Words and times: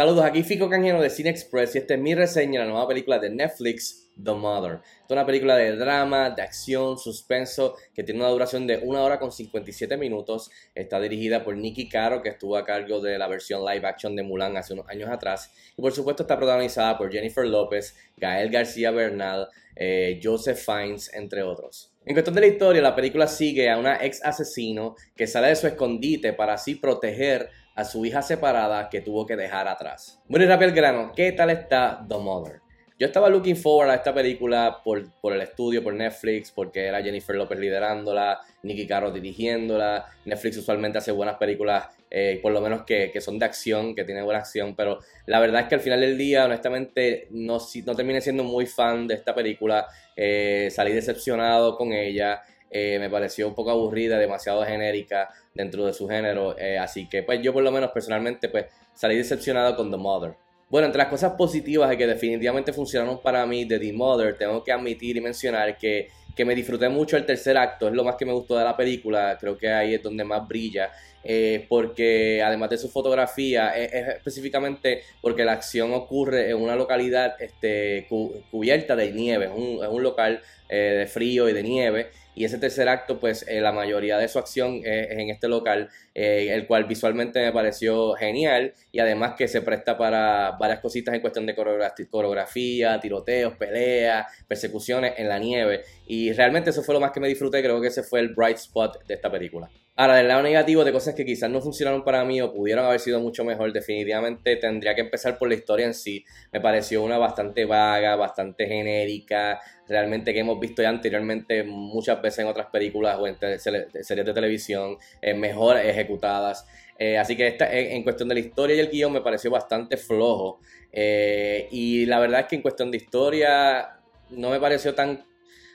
Saludos, 0.00 0.24
aquí 0.24 0.42
Fico 0.42 0.70
Canjeno 0.70 1.02
de 1.02 1.10
Cine 1.10 1.28
Express 1.28 1.74
y 1.74 1.78
esta 1.78 1.92
es 1.92 2.00
mi 2.00 2.14
reseña 2.14 2.60
de 2.60 2.64
la 2.64 2.72
nueva 2.72 2.88
película 2.88 3.18
de 3.18 3.28
Netflix, 3.28 4.08
The 4.16 4.32
Mother. 4.32 4.80
es 5.04 5.10
una 5.10 5.26
película 5.26 5.56
de 5.56 5.76
drama, 5.76 6.30
de 6.30 6.40
acción, 6.40 6.96
suspenso, 6.96 7.76
que 7.92 8.02
tiene 8.02 8.20
una 8.20 8.30
duración 8.30 8.66
de 8.66 8.78
1 8.78 9.04
hora 9.04 9.18
con 9.18 9.30
57 9.30 9.98
minutos. 9.98 10.50
Está 10.74 10.98
dirigida 11.00 11.44
por 11.44 11.54
Nicky 11.54 11.90
Caro, 11.90 12.22
que 12.22 12.30
estuvo 12.30 12.56
a 12.56 12.64
cargo 12.64 13.02
de 13.02 13.18
la 13.18 13.28
versión 13.28 13.62
live 13.62 13.86
action 13.86 14.16
de 14.16 14.22
Mulan 14.22 14.56
hace 14.56 14.72
unos 14.72 14.88
años 14.88 15.10
atrás. 15.10 15.52
Y 15.76 15.82
por 15.82 15.92
supuesto 15.92 16.22
está 16.22 16.38
protagonizada 16.38 16.96
por 16.96 17.12
Jennifer 17.12 17.46
López, 17.46 17.94
Gael 18.16 18.48
García 18.48 18.92
Bernal, 18.92 19.48
eh, 19.76 20.18
Joseph 20.22 20.64
Fiennes, 20.64 21.12
entre 21.12 21.42
otros. 21.42 21.92
En 22.06 22.14
cuestión 22.14 22.34
de 22.34 22.40
la 22.40 22.46
historia, 22.46 22.80
la 22.80 22.96
película 22.96 23.26
sigue 23.26 23.68
a 23.68 23.76
una 23.76 24.02
ex 24.02 24.24
asesino 24.24 24.96
que 25.14 25.26
sale 25.26 25.48
de 25.48 25.56
su 25.56 25.66
escondite 25.66 26.32
para 26.32 26.54
así 26.54 26.76
proteger 26.76 27.50
a 27.80 27.84
su 27.84 28.04
hija 28.04 28.20
separada 28.20 28.90
que 28.90 29.00
tuvo 29.00 29.26
que 29.26 29.36
dejar 29.36 29.66
atrás. 29.66 30.20
Bueno 30.28 30.44
y 30.44 30.48
rápido 30.48 30.68
el 30.68 30.76
grano, 30.76 31.12
¿qué 31.16 31.32
tal 31.32 31.48
está 31.48 32.04
The 32.06 32.18
Mother? 32.18 32.60
Yo 32.98 33.06
estaba 33.06 33.30
looking 33.30 33.56
forward 33.56 33.88
a 33.88 33.94
esta 33.94 34.12
película 34.12 34.82
por, 34.84 35.10
por, 35.22 35.32
el 35.32 35.40
estudio, 35.40 35.82
por 35.82 35.94
Netflix, 35.94 36.52
porque 36.52 36.84
era 36.84 37.02
Jennifer 37.02 37.34
López 37.34 37.58
liderándola, 37.58 38.38
Nicky 38.62 38.86
Caro 38.86 39.10
dirigiéndola. 39.10 40.04
Netflix 40.26 40.58
usualmente 40.58 40.98
hace 40.98 41.10
buenas 41.10 41.36
películas, 41.36 41.86
eh, 42.10 42.38
por 42.42 42.52
lo 42.52 42.60
menos 42.60 42.82
que, 42.82 43.10
que, 43.10 43.22
son 43.22 43.38
de 43.38 43.46
acción, 43.46 43.94
que 43.94 44.04
tienen 44.04 44.26
buena 44.26 44.40
acción, 44.40 44.76
pero 44.76 44.98
la 45.24 45.40
verdad 45.40 45.62
es 45.62 45.68
que 45.68 45.76
al 45.76 45.80
final 45.80 46.02
del 46.02 46.18
día, 46.18 46.44
honestamente, 46.44 47.28
no, 47.30 47.56
no 47.86 47.94
terminé 47.96 48.20
siendo 48.20 48.44
muy 48.44 48.66
fan 48.66 49.06
de 49.06 49.14
esta 49.14 49.34
película. 49.34 49.86
Eh, 50.14 50.68
salí 50.70 50.92
decepcionado 50.92 51.78
con 51.78 51.94
ella. 51.94 52.42
Eh, 52.70 52.98
me 53.00 53.10
pareció 53.10 53.48
un 53.48 53.54
poco 53.54 53.70
aburrida, 53.70 54.18
demasiado 54.18 54.64
genérica 54.64 55.28
dentro 55.54 55.84
de 55.86 55.92
su 55.92 56.08
género, 56.08 56.56
eh, 56.56 56.78
así 56.78 57.08
que 57.08 57.24
pues 57.24 57.42
yo 57.42 57.52
por 57.52 57.64
lo 57.64 57.72
menos 57.72 57.90
personalmente 57.90 58.48
pues 58.48 58.66
salí 58.94 59.16
decepcionado 59.16 59.74
con 59.76 59.90
The 59.90 59.96
Mother. 59.96 60.34
Bueno, 60.68 60.86
entre 60.86 60.98
las 60.98 61.08
cosas 61.08 61.32
positivas 61.32 61.94
que 61.96 62.06
definitivamente 62.06 62.72
funcionaron 62.72 63.20
para 63.20 63.44
mí 63.44 63.64
de 63.64 63.80
The 63.80 63.92
Mother, 63.92 64.38
tengo 64.38 64.62
que 64.62 64.70
admitir 64.70 65.16
y 65.16 65.20
mencionar 65.20 65.76
que, 65.76 66.10
que, 66.40 66.44
me 66.44 66.54
disfruté 66.54 66.88
mucho 66.88 67.16
el 67.16 67.26
tercer 67.26 67.56
acto, 67.56 67.88
es 67.88 67.94
lo 67.94 68.04
más 68.04 68.16
que 68.16 68.24
me 68.24 68.32
gustó 68.32 68.56
de 68.56 68.64
la 68.64 68.76
película, 68.76 69.36
creo 69.38 69.56
que 69.58 69.70
ahí 69.70 69.94
es 69.94 70.02
donde 70.02 70.24
más 70.24 70.46
brilla, 70.48 70.90
eh, 71.22 71.66
porque 71.68 72.42
además 72.42 72.70
de 72.70 72.78
su 72.78 72.88
fotografía, 72.88 73.70
es, 73.76 73.92
específicamente 74.16 75.02
porque 75.20 75.44
la 75.44 75.52
acción 75.52 75.92
ocurre 75.92 76.50
en 76.50 76.56
una 76.56 76.76
localidad 76.76 77.34
este, 77.40 78.06
cubierta 78.50 78.96
de 78.96 79.12
nieve, 79.12 79.46
es 79.46 79.52
un, 79.52 79.84
es 79.84 79.88
un 79.88 80.02
local 80.02 80.40
de 80.68 81.08
frío 81.08 81.48
y 81.48 81.52
de 81.52 81.64
nieve, 81.64 82.10
y 82.34 82.44
ese 82.44 82.58
tercer 82.58 82.88
acto, 82.88 83.18
pues 83.18 83.44
eh, 83.48 83.60
la 83.60 83.72
mayoría 83.72 84.16
de 84.16 84.28
su 84.28 84.38
acción 84.38 84.80
es, 84.84 85.10
en 85.10 85.30
este 85.30 85.48
local, 85.48 85.90
eh, 86.14 86.48
el 86.52 86.66
cual 86.66 86.84
visualmente 86.84 87.38
me 87.40 87.52
pareció 87.52 88.14
genial 88.14 88.72
y 88.92 89.00
además 89.00 89.34
que 89.36 89.48
se 89.48 89.62
presta 89.62 89.98
para 89.98 90.52
varias 90.52 90.80
cositas 90.80 91.14
en 91.14 91.20
cuestión 91.20 91.44
de 91.44 91.54
coreografía, 91.54 93.00
tiroteos, 93.00 93.54
peleas, 93.56 94.26
persecuciones 94.46 95.14
en 95.18 95.28
la 95.28 95.38
nieve. 95.38 95.82
Y 96.06 96.29
realmente 96.32 96.70
eso 96.70 96.82
fue 96.82 96.94
lo 96.94 97.00
más 97.00 97.12
que 97.12 97.20
me 97.20 97.28
disfruté, 97.28 97.62
creo 97.62 97.80
que 97.80 97.88
ese 97.88 98.02
fue 98.02 98.20
el 98.20 98.34
bright 98.34 98.56
spot 98.56 99.04
de 99.06 99.14
esta 99.14 99.30
película. 99.30 99.70
Ahora, 99.96 100.16
del 100.16 100.28
lado 100.28 100.42
negativo 100.42 100.82
de 100.82 100.92
cosas 100.92 101.14
que 101.14 101.26
quizás 101.26 101.50
no 101.50 101.60
funcionaron 101.60 102.02
para 102.04 102.24
mí 102.24 102.40
o 102.40 102.52
pudieron 102.52 102.86
haber 102.86 103.00
sido 103.00 103.20
mucho 103.20 103.44
mejor, 103.44 103.72
definitivamente 103.72 104.56
tendría 104.56 104.94
que 104.94 105.02
empezar 105.02 105.36
por 105.36 105.48
la 105.48 105.54
historia 105.54 105.84
en 105.84 105.92
sí. 105.92 106.24
Me 106.52 106.60
pareció 106.60 107.02
una 107.02 107.18
bastante 107.18 107.66
vaga, 107.66 108.16
bastante 108.16 108.66
genérica, 108.66 109.60
realmente 109.86 110.32
que 110.32 110.40
hemos 110.40 110.58
visto 110.58 110.80
ya 110.80 110.88
anteriormente 110.88 111.64
muchas 111.64 112.22
veces 112.22 112.40
en 112.40 112.46
otras 112.46 112.68
películas 112.68 113.18
o 113.18 113.26
en 113.26 113.36
series 113.58 114.26
de 114.26 114.32
televisión, 114.32 114.96
eh, 115.20 115.34
mejor 115.34 115.76
ejecutadas. 115.76 116.66
Eh, 116.98 117.18
así 117.18 117.36
que 117.36 117.46
esta, 117.48 117.70
en, 117.70 118.02
cuestión 118.02 118.28
de 118.28 118.34
la 118.36 118.40
historia 118.40 118.76
y 118.76 118.80
el 118.80 118.88
guion 118.88 119.12
me 119.12 119.20
pareció 119.20 119.50
bastante 119.50 119.96
flojo. 119.96 120.60
Eh, 120.92 121.68
y 121.70 122.06
la 122.06 122.20
verdad 122.20 122.40
es 122.40 122.46
que 122.46 122.56
en 122.56 122.62
cuestión 122.62 122.90
de 122.90 122.96
historia 122.98 124.00
no 124.30 124.50
me 124.50 124.60
pareció 124.60 124.94
tan 124.94 125.24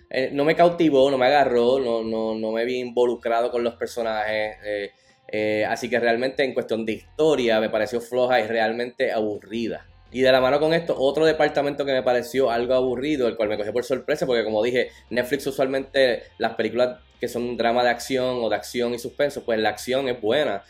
eh, 0.09 0.29
no 0.31 0.45
me 0.45 0.55
cautivó, 0.55 1.09
no 1.09 1.17
me 1.17 1.25
agarró, 1.25 1.79
no, 1.79 2.03
no, 2.03 2.35
no 2.35 2.51
me 2.51 2.65
vi 2.65 2.79
involucrado 2.79 3.51
con 3.51 3.63
los 3.63 3.75
personajes. 3.75 4.57
Eh, 4.63 4.91
eh, 5.27 5.65
así 5.67 5.89
que 5.89 5.99
realmente 5.99 6.43
en 6.43 6.53
cuestión 6.53 6.85
de 6.85 6.93
historia 6.93 7.59
me 7.59 7.69
pareció 7.69 8.01
floja 8.01 8.39
y 8.39 8.47
realmente 8.47 9.11
aburrida. 9.11 9.85
Y 10.11 10.21
de 10.21 10.31
la 10.31 10.39
mano 10.39 10.59
con 10.59 10.73
esto, 10.73 10.95
otro 10.97 11.25
departamento 11.25 11.83
que 11.83 11.91
me 11.91 12.03
pareció 12.03 12.49
algo 12.49 12.73
aburrido, 12.73 13.27
el 13.27 13.35
cual 13.35 13.49
me 13.49 13.57
cogió 13.57 13.73
por 13.73 13.83
sorpresa, 13.83 14.25
porque 14.25 14.45
como 14.45 14.63
dije, 14.63 14.89
Netflix 15.09 15.47
usualmente 15.47 16.23
las 16.37 16.53
películas 16.53 16.99
que 17.19 17.27
son 17.27 17.57
drama 17.57 17.83
de 17.83 17.89
acción 17.89 18.37
o 18.41 18.49
de 18.49 18.55
acción 18.55 18.93
y 18.93 18.99
suspenso, 18.99 19.43
pues 19.43 19.59
la 19.59 19.69
acción 19.69 20.07
es 20.07 20.21
buena. 20.21 20.63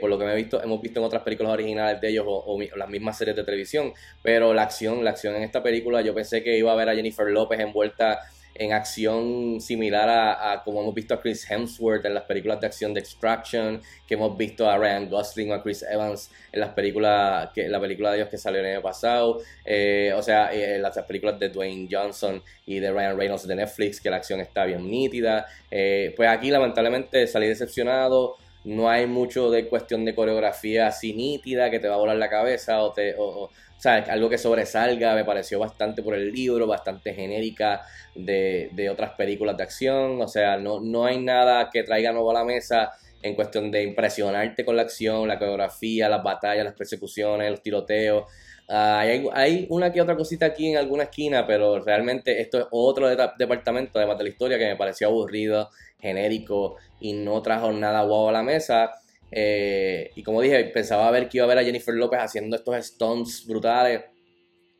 por 0.00 0.10
lo 0.10 0.18
que 0.18 0.26
me 0.26 0.32
he 0.32 0.36
visto, 0.36 0.62
hemos 0.62 0.82
visto 0.82 1.00
en 1.00 1.06
otras 1.06 1.22
películas 1.22 1.52
originales 1.52 1.98
de 2.00 2.08
ellos 2.08 2.26
o, 2.28 2.44
o, 2.44 2.76
las 2.76 2.90
mismas 2.90 3.16
series 3.16 3.36
de 3.36 3.44
televisión, 3.44 3.94
pero 4.22 4.52
la 4.52 4.64
acción, 4.64 5.02
la 5.02 5.10
acción 5.10 5.34
en 5.36 5.44
esta 5.44 5.62
película, 5.62 6.02
yo 6.02 6.14
pensé 6.14 6.42
que 6.42 6.58
iba 6.58 6.70
a 6.70 6.76
ver 6.76 6.90
a 6.90 6.94
Jennifer 6.94 7.26
López 7.28 7.60
envuelta 7.60 8.20
en 8.58 8.72
acción 8.72 9.60
similar 9.60 10.08
a, 10.08 10.62
como 10.64 10.80
hemos 10.80 10.94
visto 10.94 11.14
a 11.14 11.20
Chris 11.20 11.48
Hemsworth 11.50 12.04
en 12.04 12.14
las 12.14 12.24
películas 12.24 12.60
de 12.60 12.66
acción 12.66 12.94
de 12.94 13.00
Extraction, 13.00 13.80
que 14.06 14.14
hemos 14.14 14.36
visto 14.36 14.68
a 14.68 14.78
Ryan 14.78 15.08
Gosling 15.08 15.50
o 15.50 15.54
a 15.54 15.62
Chris 15.62 15.82
Evans 15.82 16.30
en 16.52 16.60
las 16.60 16.70
películas, 16.70 17.50
que 17.54 17.68
la 17.68 17.80
película 17.80 18.10
de 18.10 18.18
ellos 18.18 18.28
que 18.28 18.38
salió 18.38 18.60
el 18.60 18.66
año 18.66 18.82
pasado, 18.82 19.40
eh, 19.64 20.12
o 20.14 20.22
sea, 20.22 20.52
eh, 20.52 20.78
las 20.78 20.96
películas 21.02 21.38
de 21.38 21.48
Dwayne 21.48 21.88
Johnson 21.90 22.42
y 22.64 22.78
de 22.80 22.90
Ryan 22.90 23.16
Reynolds 23.16 23.46
de 23.46 23.56
Netflix, 23.56 24.00
que 24.00 24.10
la 24.10 24.16
acción 24.16 24.40
está 24.40 24.64
bien 24.64 24.88
nítida. 24.88 25.46
Eh, 25.70 26.12
pues 26.16 26.28
aquí 26.28 26.50
lamentablemente 26.50 27.26
salí 27.26 27.46
decepcionado. 27.48 28.36
No 28.66 28.88
hay 28.90 29.06
mucho 29.06 29.50
de 29.50 29.68
cuestión 29.68 30.04
de 30.04 30.14
coreografía 30.14 30.88
así 30.88 31.14
nítida 31.14 31.70
que 31.70 31.78
te 31.78 31.88
va 31.88 31.94
a 31.94 31.98
volar 31.98 32.16
la 32.16 32.28
cabeza 32.28 32.82
o 32.82 32.92
te, 32.92 33.14
o, 33.16 33.44
o 33.44 33.50
sea, 33.78 33.96
algo 34.08 34.28
que 34.28 34.38
sobresalga, 34.38 35.14
me 35.14 35.24
pareció 35.24 35.58
bastante 35.60 36.02
por 36.02 36.14
el 36.14 36.32
libro, 36.32 36.66
bastante 36.66 37.14
genérica 37.14 37.82
de, 38.14 38.70
de 38.72 38.90
otras 38.90 39.12
películas 39.12 39.56
de 39.56 39.62
acción. 39.62 40.20
O 40.20 40.28
sea, 40.28 40.56
no, 40.56 40.80
no 40.80 41.04
hay 41.06 41.18
nada 41.22 41.70
que 41.72 41.84
traiga 41.84 42.12
nuevo 42.12 42.30
a 42.30 42.34
la 42.34 42.44
mesa 42.44 42.92
en 43.26 43.34
cuestión 43.34 43.70
de 43.70 43.82
impresionarte 43.82 44.64
con 44.64 44.76
la 44.76 44.82
acción, 44.82 45.28
la 45.28 45.38
coreografía, 45.38 46.08
las 46.08 46.22
batallas, 46.22 46.64
las 46.64 46.74
persecuciones, 46.74 47.50
los 47.50 47.62
tiroteos. 47.62 48.24
Ah, 48.68 49.00
hay, 49.00 49.66
una 49.70 49.92
que 49.92 50.00
otra 50.00 50.16
cosita 50.16 50.46
aquí 50.46 50.68
en 50.68 50.76
alguna 50.76 51.04
esquina, 51.04 51.46
pero 51.46 51.80
realmente 51.80 52.40
esto 52.40 52.58
es 52.58 52.66
otro 52.70 53.08
departamento, 53.08 53.98
además 53.98 54.18
de 54.18 54.24
la 54.24 54.30
historia, 54.30 54.58
que 54.58 54.66
me 54.66 54.76
pareció 54.76 55.08
aburrido, 55.08 55.70
genérico 56.00 56.76
y 57.00 57.12
no 57.12 57.40
trajo 57.42 57.72
nada 57.72 58.02
guau 58.02 58.28
a 58.28 58.32
la 58.32 58.42
mesa. 58.42 58.92
Eh, 59.30 60.10
y 60.14 60.22
como 60.22 60.40
dije, 60.40 60.64
pensaba 60.66 61.10
ver 61.10 61.28
que 61.28 61.38
iba 61.38 61.44
a 61.44 61.48
ver 61.48 61.58
a 61.58 61.64
Jennifer 61.64 61.94
López 61.94 62.20
haciendo 62.20 62.56
estos 62.56 62.76
stunts 62.84 63.46
brutales. 63.46 64.02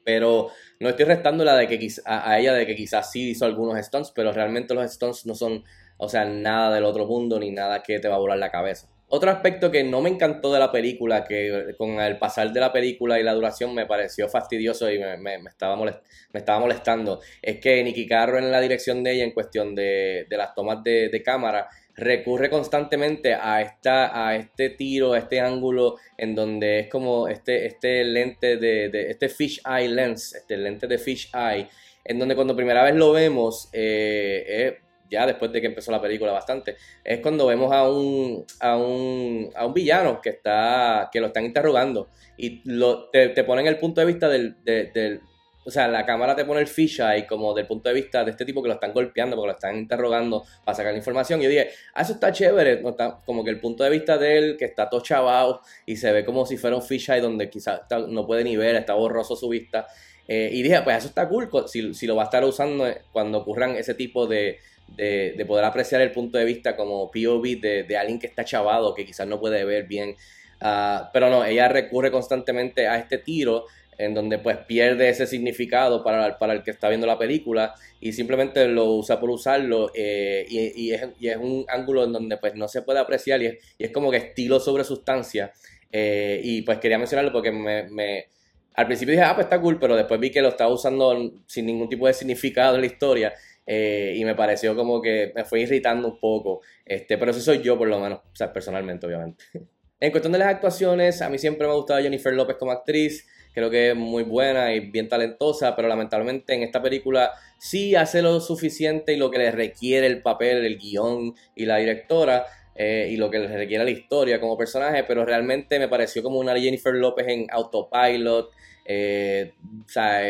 Pero 0.04 0.50
no 0.78 0.88
estoy 0.88 1.04
restándola 1.04 1.56
de 1.56 1.66
que 1.66 1.88
a, 2.04 2.38
ella 2.38 2.54
de 2.54 2.66
que 2.66 2.76
quizás 2.76 3.10
sí 3.10 3.30
hizo 3.30 3.44
algunos 3.44 3.78
stunts, 3.84 4.12
pero 4.14 4.32
realmente 4.32 4.74
los 4.74 4.90
stunts 4.92 5.26
no 5.26 5.34
son, 5.34 5.64
o 5.96 6.08
sea, 6.08 6.24
nada 6.24 6.74
del 6.74 6.84
otro 6.84 7.06
mundo 7.06 7.38
ni 7.38 7.50
nada 7.50 7.82
que 7.82 7.98
te 7.98 8.08
va 8.08 8.16
a 8.16 8.18
volar 8.18 8.38
la 8.38 8.50
cabeza. 8.50 8.88
Otro 9.08 9.30
aspecto 9.30 9.70
que 9.70 9.84
no 9.84 10.00
me 10.00 10.10
encantó 10.10 10.52
de 10.52 10.58
la 10.58 10.72
película, 10.72 11.24
que 11.24 11.74
con 11.78 12.00
el 12.00 12.18
pasar 12.18 12.52
de 12.52 12.58
la 12.58 12.72
película 12.72 13.20
y 13.20 13.22
la 13.22 13.34
duración 13.34 13.72
me 13.72 13.86
pareció 13.86 14.28
fastidioso 14.28 14.90
y 14.90 14.98
me, 14.98 15.16
me, 15.16 15.36
estaba, 15.48 15.76
me 15.76 15.92
estaba 16.34 16.58
molestando, 16.58 17.20
es 17.40 17.60
que 17.60 17.84
Nicky 17.84 18.08
Carro 18.08 18.38
en 18.38 18.50
la 18.50 18.60
dirección 18.60 19.04
de 19.04 19.12
ella 19.12 19.24
en 19.24 19.30
cuestión 19.30 19.76
de, 19.76 20.26
de 20.28 20.36
las 20.36 20.54
tomas 20.56 20.82
de, 20.82 21.08
de 21.08 21.22
cámara 21.22 21.68
recurre 21.94 22.50
constantemente 22.50 23.34
a, 23.34 23.62
esta, 23.62 24.26
a 24.26 24.34
este 24.34 24.70
tiro, 24.70 25.12
a 25.12 25.18
este 25.18 25.40
ángulo 25.40 25.96
en 26.18 26.34
donde 26.34 26.80
es 26.80 26.88
como 26.88 27.28
este, 27.28 27.66
este 27.66 28.04
lente 28.04 28.56
de, 28.56 28.88
de 28.90 29.10
este 29.10 29.28
fish 29.28 29.62
eye 29.64 29.88
lens, 29.88 30.34
este 30.34 30.56
lente 30.56 30.86
de 30.86 30.98
fish 30.98 31.30
eye, 31.32 31.68
en 32.04 32.18
donde 32.18 32.34
cuando 32.34 32.54
primera 32.54 32.82
vez 32.82 32.94
lo 32.94 33.12
vemos, 33.12 33.68
eh, 33.72 34.78
ya 35.10 35.26
después 35.26 35.52
de 35.52 35.60
que 35.60 35.68
empezó 35.68 35.90
la 35.90 36.00
película 36.00 36.32
bastante, 36.32 36.76
es 37.04 37.20
cuando 37.20 37.46
vemos 37.46 37.72
a 37.72 37.88
un, 37.88 38.44
a 38.60 38.76
un, 38.76 39.50
a 39.54 39.66
un 39.66 39.74
villano 39.74 40.20
que, 40.20 40.30
está, 40.30 41.08
que 41.12 41.20
lo 41.20 41.28
están 41.28 41.44
interrogando 41.44 42.08
y 42.36 42.62
lo, 42.64 43.08
te, 43.10 43.28
te 43.28 43.44
ponen 43.44 43.66
el 43.66 43.78
punto 43.78 44.00
de 44.00 44.06
vista 44.06 44.28
del, 44.28 44.62
del 44.64 45.20
o 45.66 45.70
sea, 45.70 45.88
la 45.88 46.06
cámara 46.06 46.36
te 46.36 46.44
pone 46.44 46.60
el 46.60 46.68
ficha 46.68 47.18
y 47.18 47.26
como 47.26 47.52
del 47.52 47.66
punto 47.66 47.88
de 47.88 47.94
vista 47.96 48.24
de 48.24 48.30
este 48.30 48.44
tipo 48.44 48.62
que 48.62 48.68
lo 48.68 48.74
están 48.74 48.92
golpeando 48.92 49.34
porque 49.34 49.48
lo 49.48 49.54
están 49.54 49.76
interrogando 49.76 50.44
para 50.64 50.76
sacar 50.76 50.92
la 50.92 50.98
información. 50.98 51.40
Yo 51.40 51.48
dije, 51.48 51.70
ah, 51.92 52.02
eso 52.02 52.12
está 52.12 52.30
chévere, 52.30 52.80
como 53.24 53.42
que 53.42 53.50
el 53.50 53.58
punto 53.58 53.82
de 53.82 53.90
vista 53.90 54.16
de 54.16 54.38
él 54.38 54.56
que 54.56 54.64
está 54.64 54.88
todo 54.88 55.00
chavado 55.00 55.60
y 55.84 55.96
se 55.96 56.12
ve 56.12 56.24
como 56.24 56.46
si 56.46 56.56
fuera 56.56 56.76
un 56.76 56.82
ficha 56.82 57.18
y 57.18 57.20
donde 57.20 57.50
quizás 57.50 57.80
no 58.08 58.26
puede 58.28 58.44
ni 58.44 58.56
ver, 58.56 58.76
está 58.76 58.94
borroso 58.94 59.34
su 59.34 59.48
vista. 59.48 59.88
Eh, 60.28 60.50
y 60.52 60.62
dije, 60.62 60.80
pues 60.82 60.98
eso 60.98 61.08
está 61.08 61.28
cool, 61.28 61.48
si, 61.66 61.94
si, 61.94 62.06
lo 62.06 62.14
va 62.14 62.22
a 62.22 62.24
estar 62.26 62.44
usando 62.44 62.86
cuando 63.12 63.38
ocurran 63.38 63.76
ese 63.76 63.94
tipo 63.94 64.28
de, 64.28 64.58
de, 64.88 65.44
poder 65.46 65.64
apreciar 65.64 66.00
el 66.00 66.12
punto 66.12 66.38
de 66.38 66.44
vista 66.44 66.76
como 66.76 67.10
POV 67.10 67.60
de, 67.60 67.84
de 67.84 67.96
alguien 67.96 68.18
que 68.18 68.26
está 68.26 68.44
chavado, 68.44 68.94
que 68.94 69.04
quizás 69.04 69.26
no 69.26 69.40
puede 69.40 69.64
ver 69.64 69.84
bien. 69.86 70.16
Ah, 70.60 71.10
pero 71.12 71.28
no, 71.28 71.44
ella 71.44 71.68
recurre 71.68 72.10
constantemente 72.10 72.88
a 72.88 72.96
este 72.98 73.18
tiro 73.18 73.66
en 73.98 74.14
donde 74.14 74.38
pues 74.38 74.58
pierde 74.58 75.08
ese 75.08 75.26
significado 75.26 76.02
para, 76.04 76.38
para, 76.38 76.52
el 76.52 76.62
que 76.62 76.70
está 76.70 76.88
viendo 76.88 77.06
la 77.06 77.18
película 77.18 77.74
y 78.00 78.12
simplemente 78.12 78.66
lo 78.68 78.92
usa 78.92 79.18
por 79.18 79.30
usarlo 79.30 79.90
eh, 79.94 80.46
y, 80.48 80.92
es, 80.92 81.08
y, 81.18 81.28
es, 81.28 81.36
un 81.36 81.64
ángulo 81.68 82.04
en 82.04 82.12
donde 82.12 82.36
pues 82.36 82.54
no 82.54 82.68
se 82.68 82.82
puede 82.82 82.98
apreciar 82.98 83.42
y 83.42 83.46
es, 83.46 83.54
y 83.78 83.84
es 83.84 83.90
como 83.90 84.10
que 84.10 84.18
estilo 84.18 84.60
sobre 84.60 84.84
sustancia 84.84 85.52
Eh, 85.92 86.40
y 86.42 86.62
pues 86.62 86.78
quería 86.78 86.98
mencionarlo 86.98 87.32
porque 87.32 87.52
me, 87.52 88.26
al 88.74 88.86
principio 88.86 89.12
dije, 89.12 89.24
ah, 89.24 89.34
pues 89.34 89.46
está 89.46 89.60
cool, 89.60 89.78
pero 89.78 89.96
después 89.96 90.20
vi 90.20 90.30
que 90.30 90.42
lo 90.42 90.48
estaba 90.48 90.70
usando 90.70 91.32
sin 91.46 91.64
ningún 91.64 91.88
tipo 91.88 92.06
de 92.06 92.12
significado 92.12 92.74
en 92.74 92.82
la 92.82 92.86
historia. 92.86 93.32
Eh, 93.66 94.14
y 94.16 94.24
me 94.24 94.34
pareció 94.34 94.76
como 94.76 95.02
que 95.02 95.32
me 95.34 95.44
fue 95.44 95.60
irritando 95.60 96.08
un 96.08 96.20
poco. 96.20 96.60
Este, 96.84 97.18
pero 97.18 97.32
eso 97.32 97.40
soy 97.40 97.62
yo, 97.62 97.76
por 97.76 97.88
lo 97.88 97.98
menos, 97.98 98.20
o 98.20 98.36
sea, 98.36 98.52
personalmente, 98.52 99.06
obviamente. 99.06 99.44
en 100.00 100.10
cuestión 100.10 100.32
de 100.32 100.38
las 100.38 100.48
actuaciones, 100.48 101.20
a 101.22 101.28
mí 101.28 101.38
siempre 101.38 101.66
me 101.66 101.72
ha 101.72 101.76
gustado 101.76 102.00
Jennifer 102.00 102.32
López 102.32 102.56
como 102.58 102.72
actriz. 102.72 103.26
Creo 103.52 103.70
que 103.70 103.90
es 103.90 103.96
muy 103.96 104.22
buena 104.22 104.74
y 104.74 104.80
bien 104.80 105.08
talentosa, 105.08 105.74
pero 105.74 105.88
lamentablemente 105.88 106.54
en 106.54 106.62
esta 106.62 106.82
película 106.82 107.32
sí 107.58 107.94
hace 107.94 108.20
lo 108.20 108.38
suficiente 108.40 109.14
y 109.14 109.16
lo 109.16 109.30
que 109.30 109.38
le 109.38 109.50
requiere 109.50 110.06
el 110.06 110.20
papel, 110.20 110.64
el 110.64 110.78
guion 110.78 111.34
y 111.54 111.64
la 111.64 111.78
directora. 111.78 112.46
Eh, 112.78 113.08
y 113.10 113.16
lo 113.16 113.30
que 113.30 113.38
le 113.38 113.48
requiere 113.48 113.84
la 113.84 113.90
historia 113.90 114.38
como 114.38 114.58
personaje, 114.58 115.02
pero 115.04 115.24
realmente 115.24 115.78
me 115.78 115.88
pareció 115.88 116.22
como 116.22 116.38
una 116.38 116.54
Jennifer 116.58 116.92
López 116.92 117.26
en 117.26 117.46
autopilot, 117.50 118.50
eh, 118.84 119.54
o 119.82 119.88
sea, 119.88 120.20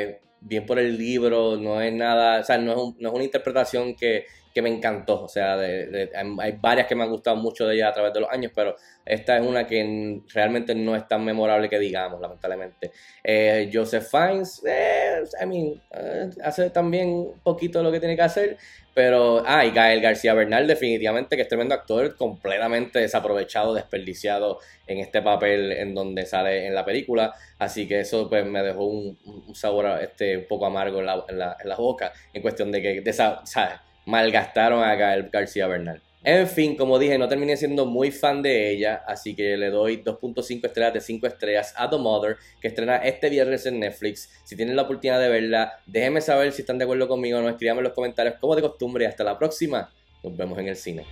bien 0.46 0.64
por 0.66 0.78
el 0.78 0.96
libro, 0.96 1.56
no 1.56 1.81
es 1.81 1.93
nada, 1.93 2.40
o 2.40 2.44
sea, 2.44 2.58
no 2.58 2.72
es, 2.72 2.78
no 2.98 3.08
es 3.08 3.14
una 3.14 3.25
interpretación 3.25 3.94
que, 3.96 4.26
que 4.56 4.62
me 4.62 4.70
encantó. 4.70 5.25
O 5.25 5.29
sea, 5.29 5.58
hay 5.58 6.53
varias 6.58 6.87
que 6.87 6.94
me 6.94 7.03
han 7.03 7.11
gustado 7.11 7.37
mucho 7.37 7.67
de 7.67 7.75
ella 7.75 7.88
a 7.88 7.93
través 7.93 8.14
de 8.14 8.20
los 8.20 8.31
años, 8.31 8.53
pero 8.55 8.75
esta 9.05 9.37
es 9.37 9.47
una 9.47 9.67
que 9.67 10.23
realmente 10.32 10.75
no 10.75 10.97
es 10.97 11.06
tan 11.06 11.23
memorable 11.26 11.69
que 11.69 11.79
digamos, 11.79 12.19
lamentablemente. 12.23 12.91
Eh, 13.23 13.69
Joseph 13.70 14.08
Fiennes, 14.11 14.62
eh, 14.67 15.23
I 15.43 15.44
mean, 15.47 15.82
eh, 15.91 16.31
hace 16.43 16.70
también 16.70 17.08
un 17.11 17.41
poquito 17.41 17.82
lo 17.82 17.93
que 17.93 18.00
tiene 18.00 18.17
que 18.17 18.23
hacer, 18.23 18.56
pero, 18.94 19.43
ah, 19.44 19.62
y 19.67 19.73
Gael 19.73 20.00
García 20.00 20.32
Bernal, 20.32 20.67
definitivamente, 20.67 21.37
que 21.37 21.43
es 21.43 21.49
tremendo 21.49 21.75
actor, 21.75 22.17
completamente 22.17 22.99
desaprovechado, 22.99 23.75
desperdiciado 23.75 24.61
en 24.87 25.00
este 25.00 25.20
papel 25.20 25.70
en 25.73 25.94
donde 25.94 26.25
sale 26.25 26.67
en 26.67 26.75
la 26.75 26.82
película. 26.82 27.35
Así 27.58 27.87
que 27.87 28.00
eso 28.00 28.26
pues 28.31 28.47
me 28.47 28.62
dejó 28.62 28.87
un, 28.87 29.19
sabor 29.55 30.00
este, 30.00 30.38
un 30.38 30.47
poco 30.49 30.64
amargo 30.64 31.00
en 31.00 31.06
la, 31.06 31.25
en 31.29 31.38
la, 31.38 31.56
en 31.61 31.69
la 31.69 31.76
boca, 31.76 32.14
en 32.32 32.41
cuestión 32.41 32.73
de 32.73 32.81
que, 32.81 33.00
de 33.03 33.11
esa, 33.11 33.44
¿sabes? 33.44 33.81
Malgastaron 34.06 34.82
a 34.82 34.94
Gael 34.94 35.29
García 35.31 35.67
Bernal. 35.67 36.00
En 36.25 36.49
fin, 36.49 36.75
como 36.75 36.99
dije, 36.99 37.19
no 37.19 37.29
terminé 37.29 37.56
siendo 37.56 37.87
muy 37.87 38.11
fan 38.11 38.43
de 38.43 38.70
ella, 38.73 39.05
así 39.06 39.37
que 39.37 39.56
le 39.56 39.70
doy 39.70 40.03
2.5 40.03 40.67
estrellas 40.67 40.94
de 40.94 41.00
5 41.00 41.26
estrellas 41.29 41.73
a 41.76 41.88
The 41.88 41.99
Mother, 41.99 42.37
que 42.61 42.67
estrena 42.67 42.97
este 42.97 43.31
viernes 43.31 43.64
en 43.67 43.79
Netflix. 43.79 44.29
Si 44.44 44.56
tienen 44.56 44.75
la 44.75 44.82
oportunidad 44.82 45.20
de 45.20 45.29
verla, 45.29 45.75
déjenme 45.87 46.20
saber 46.20 46.50
si 46.50 46.62
están 46.62 46.79
de 46.79 46.85
acuerdo 46.85 47.06
conmigo 47.06 47.41
no, 47.41 47.49
escríbanme 47.49 47.79
en 47.79 47.85
los 47.85 47.93
comentarios 47.93 48.37
como 48.41 48.56
de 48.56 48.62
costumbre. 48.62 49.06
Hasta 49.06 49.23
la 49.23 49.38
próxima, 49.38 49.93
nos 50.25 50.37
vemos 50.37 50.58
en 50.58 50.67
el 50.67 50.75
cine. 50.75 51.05